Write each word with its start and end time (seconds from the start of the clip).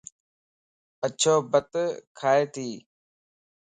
اڇو 1.05 1.35
بت 1.51 1.71
کائينتي 2.19 2.69